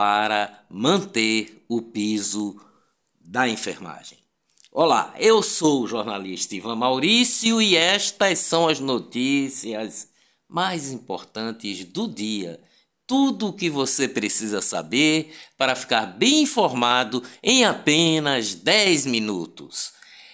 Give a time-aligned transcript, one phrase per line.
[0.00, 2.58] para manter o piso
[3.20, 4.16] da enfermagem.
[4.72, 10.08] Olá, eu sou o jornalista Ivan Maurício e estas são as notícias
[10.48, 12.58] mais importantes do dia.
[13.06, 19.92] Tudo o que você precisa saber para ficar bem informado em apenas 10 minutos.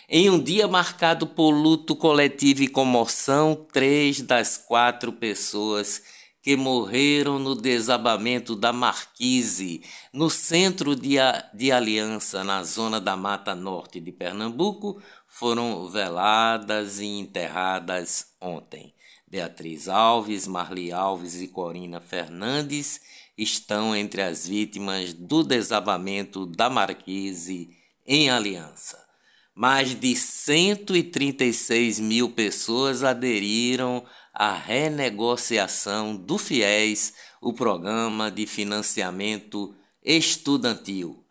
[0.09, 6.03] Em um dia marcado por luto coletivo e comoção, três das quatro pessoas
[6.47, 11.17] que morreram no desabamento da Marquise, no centro de,
[11.53, 18.95] de Aliança, na zona da Mata Norte de Pernambuco, foram veladas e enterradas ontem.
[19.29, 23.01] Beatriz Alves, Marli Alves e Corina Fernandes
[23.37, 27.71] estão entre as vítimas do desabamento da Marquise
[28.07, 29.05] em Aliança.
[29.53, 34.05] Mais de 136 mil pessoas aderiram
[34.39, 39.75] a renegociação do FIES, o Programa de Financiamento
[40.05, 41.25] Estudantil.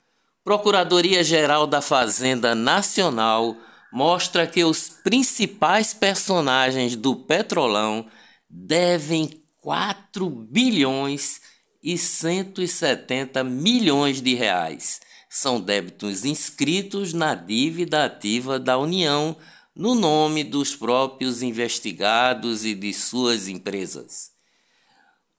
[0.43, 3.55] Procuradoria-Geral da Fazenda Nacional
[3.93, 8.07] mostra que os principais personagens do Petrolão
[8.49, 11.41] devem 4 bilhões
[11.83, 14.99] e 170 milhões de reais.
[15.29, 19.37] São débitos inscritos na dívida ativa da União
[19.75, 24.31] no nome dos próprios investigados e de suas empresas.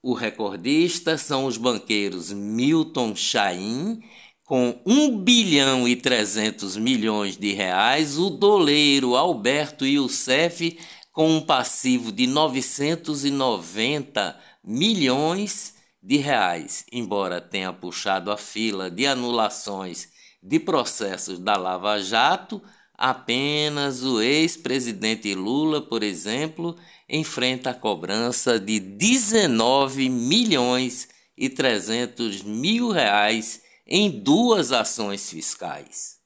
[0.03, 4.03] O recordista são os banqueiros Milton Chaim,
[4.45, 10.79] com 1 bilhão e 300 milhões de reais, o doleiro Alberto Youssef,
[11.11, 20.09] com um passivo de 990 milhões de reais, embora tenha puxado a fila de anulações
[20.43, 22.63] de processos da Lava Jato,
[22.99, 26.75] Apenas o ex-presidente Lula, por exemplo,
[27.07, 36.17] enfrenta a cobrança de 19 milhões e 300 mil reais em duas ações fiscais.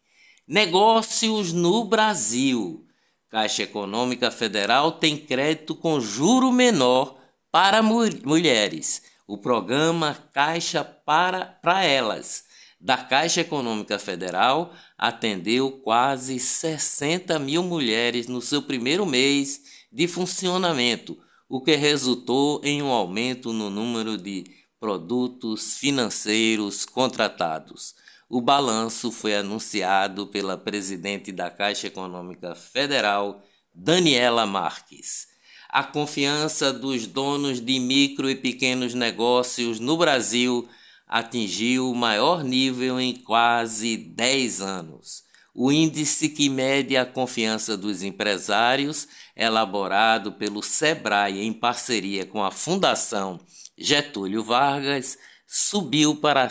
[0.47, 2.87] Negócios no Brasil.
[3.31, 7.17] Caixa Econômica Federal tem crédito com juro menor
[7.53, 9.03] para mu mulheres.
[9.25, 12.43] O programa Caixa para, para Elas,
[12.81, 19.61] da Caixa Econômica Federal, atendeu quase 60 mil mulheres no seu primeiro mês
[19.93, 21.17] de funcionamento,
[21.49, 24.45] o que resultou em um aumento no número de
[24.81, 27.95] produtos financeiros contratados.
[28.33, 33.43] O balanço foi anunciado pela presidente da Caixa Econômica Federal,
[33.75, 35.27] Daniela Marques.
[35.69, 40.69] A confiança dos donos de micro e pequenos negócios no Brasil
[41.09, 45.25] atingiu o maior nível em quase 10 anos.
[45.53, 52.53] O índice que mede a confiança dos empresários, elaborado pelo SEBRAE em parceria com a
[52.53, 53.41] Fundação
[53.77, 55.19] Getúlio Vargas,
[55.49, 56.49] subiu para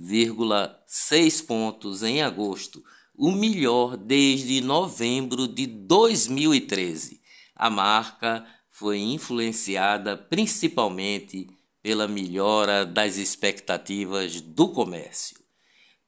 [0.00, 2.82] 100,6 pontos em agosto,
[3.16, 7.20] o melhor desde novembro de 2013.
[7.54, 11.48] A marca foi influenciada principalmente
[11.82, 15.36] pela melhora das expectativas do comércio.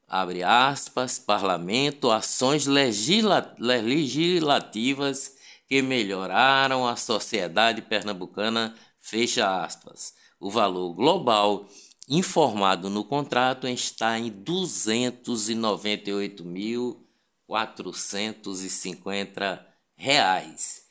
[0.06, 10.14] abre aspas, Parlamento, ações legisla legislativas que melhoraram a sociedade pernambucana, fecha aspas.
[10.40, 11.68] O valor global
[12.08, 17.04] informado no contrato está em 298 mil
[17.46, 19.66] 450
[19.96, 20.82] reais.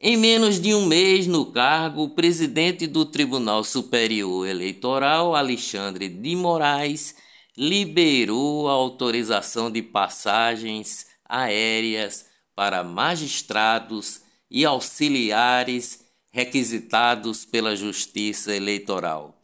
[0.00, 6.34] Em menos de um mês no cargo, o presidente do Tribunal Superior Eleitoral, Alexandre de
[6.34, 7.14] Moraes,
[7.56, 14.20] liberou a autorização de passagens aéreas para magistrados
[14.50, 16.00] e auxiliares
[16.30, 19.38] requisitados pela Justiça Eleitoral.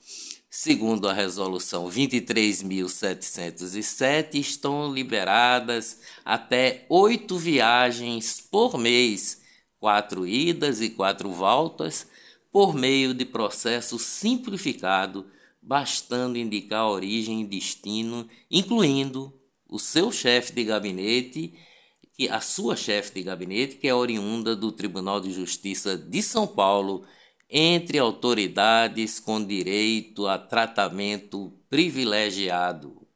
[0.51, 9.43] Segundo a resolução 23.707, estão liberadas até oito viagens por mês,
[9.79, 12.09] quatro idas e quatro voltas,
[12.51, 15.27] por meio de processo simplificado,
[15.63, 19.33] bastando indicar origem e destino, incluindo
[19.69, 21.55] o seu chefe de gabinete,
[22.19, 26.49] que a sua chefe de gabinete, que é oriunda do Tribunal de Justiça de São
[26.49, 27.05] Paulo
[27.49, 33.07] entre autoridades com direito a tratamento privilegiado.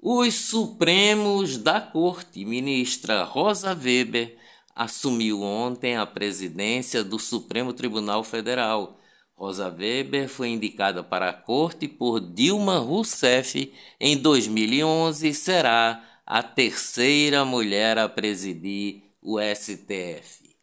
[0.00, 4.38] Os Supremos da Corte, ministra Rosa Weber,
[4.74, 8.98] assumiu ontem a presidência do Supremo Tribunal Federal.
[9.36, 16.42] Rosa Weber foi indicada para a corte por Dilma Rousseff em 2011 e será a
[16.42, 20.54] terceira mulher a presidir o STF.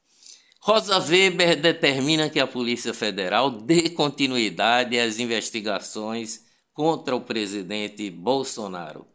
[0.60, 9.08] Rosa Weber determina que a Polícia Federal dê continuidade às investigações contra o presidente Bolsonaro.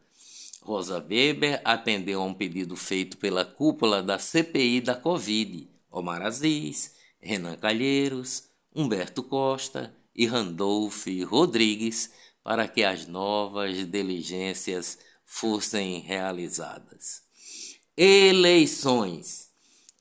[0.61, 6.95] Rosa Weber atendeu a um pedido feito pela cúpula da CPI da Covid, Omar Aziz,
[7.21, 8.43] Renan Calheiros,
[8.75, 12.11] Humberto Costa e Randolph Rodrigues,
[12.43, 17.21] para que as novas diligências fossem realizadas.
[17.95, 19.47] Eleições.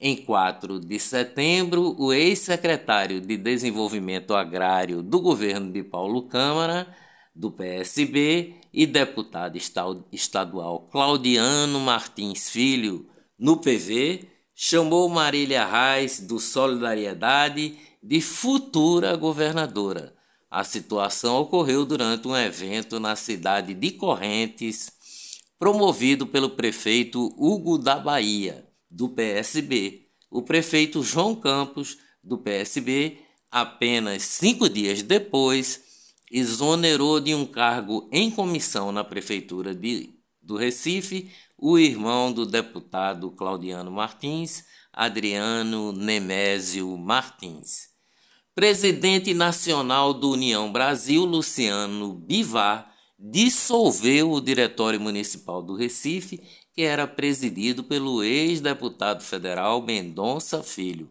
[0.01, 6.87] Em 4 de setembro, o ex-secretário de Desenvolvimento Agrário do governo de Paulo Câmara,
[7.35, 9.59] do PSB, e deputado
[10.13, 13.07] estadual Claudiano Martins Filho,
[13.39, 20.15] no PV, chamou Marília Reis, do Solidariedade, de futura governadora.
[20.51, 24.93] A situação ocorreu durante um evento na cidade de Correntes,
[25.59, 30.05] promovido pelo prefeito Hugo da Bahia do PSB.
[30.31, 33.19] o prefeito João Campos, do PSB,
[33.51, 35.81] apenas cinco dias depois,
[36.31, 40.11] exonerou de um cargo em comissão na Prefeitura de,
[40.43, 47.89] do Recife o irmão do deputado Claudiano Martins, Adriano Nemésio Martins.
[48.55, 56.43] Presidente nacional do União Brasil, Luciano Bivar, dissolveu o Diretório Municipal do Recife,
[56.73, 61.09] que era presidido pelo ex-deputado federal Mendonça Filho.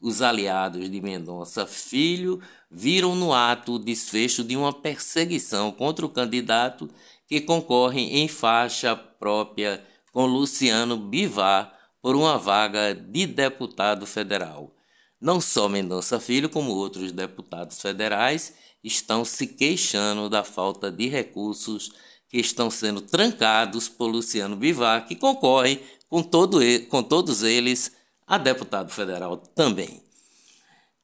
[0.00, 6.08] Os aliados de Mendonça Filho viram no ato o desfecho de uma perseguição contra o
[6.08, 6.90] candidato
[7.28, 14.74] que concorre em faixa própria com Luciano Bivar por uma vaga de deputado federal.
[15.20, 21.92] Não só Mendonça Filho, como outros deputados federais estão se queixando da falta de recursos
[22.28, 26.58] que estão sendo trancados por Luciano Bivar, que concorre com, todo,
[26.88, 27.92] com todos eles
[28.26, 30.02] a deputado federal também.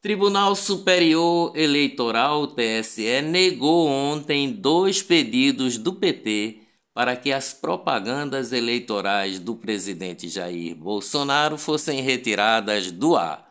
[0.00, 6.60] Tribunal Superior Eleitoral, TSE, negou ontem dois pedidos do PT
[6.94, 13.47] para que as propagandas eleitorais do presidente Jair Bolsonaro fossem retiradas do ar.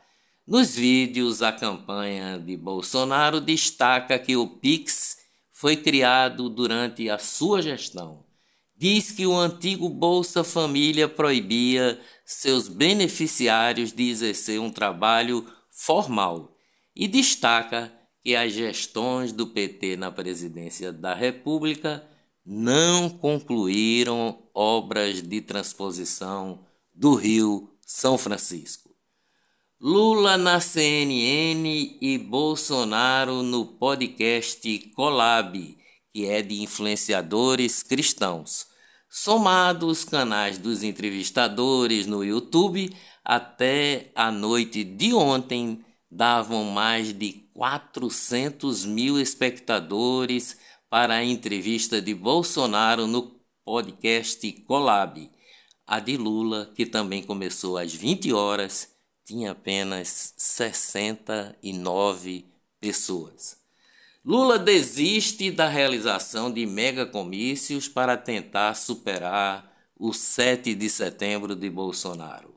[0.47, 5.17] Nos vídeos, a campanha de Bolsonaro destaca que o Pix
[5.51, 8.23] foi criado durante a sua gestão.
[8.73, 16.55] Diz que o antigo Bolsa Família proibia seus beneficiários de exercer um trabalho formal
[16.95, 17.91] e destaca
[18.23, 22.07] que as gestões do PT na presidência da República
[22.45, 28.86] não concluíram obras de transposição do Rio São Francisco.
[29.79, 35.77] Lula na CNN e Bolsonaro no podcast Colab,
[36.11, 38.65] que é de influenciadores cristãos.
[39.07, 42.91] Somados os canais dos entrevistadores no YouTube,
[43.23, 50.57] até a noite de ontem davam mais de 400 mil espectadores
[50.89, 55.29] para a entrevista de Bolsonaro no podcast Colab.
[55.85, 58.96] A de Lula, que também começou às 20 horas,
[59.27, 62.45] tinha apenas 69
[62.79, 63.57] pessoas.
[64.23, 72.55] Lula desiste da realização de megacomícios para tentar superar o 7 de setembro de Bolsonaro.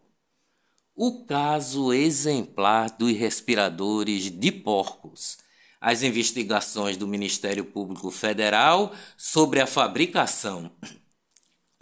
[0.95, 5.39] O caso exemplar dos respiradores de porcos.
[5.81, 10.71] As investigações do Ministério Público Federal sobre a fabricação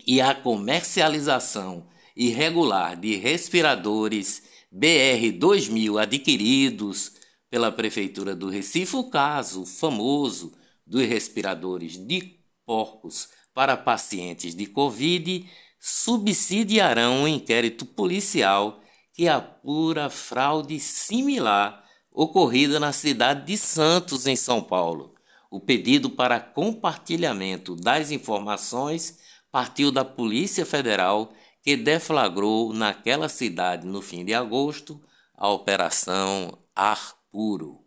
[0.07, 7.13] e a comercialização irregular de respiradores BR-2000 adquiridos
[7.51, 10.53] pela Prefeitura do Recife, o caso famoso
[10.87, 15.49] dos respiradores de porcos para pacientes de Covid,
[15.81, 18.83] subsidiarão um inquérito policial
[19.13, 25.15] que apura fraude similar ocorrida na cidade de Santos, em São Paulo.
[25.51, 29.19] O pedido para compartilhamento das informações
[29.51, 31.33] partiu da Polícia Federal
[31.69, 34.99] que deflagrou naquela cidade no fim de agosto
[35.35, 37.85] a Operação Ar Puro.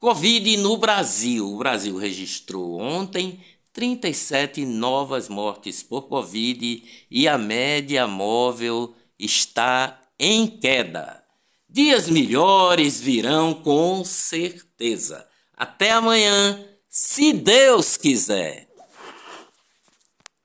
[0.00, 1.46] Covid no Brasil.
[1.46, 3.40] O Brasil registrou ontem
[3.72, 11.22] 37 novas mortes por Covid e a média móvel está em queda.
[11.68, 15.24] Dias melhores virão com certeza.
[15.56, 18.73] Até amanhã, se Deus quiser.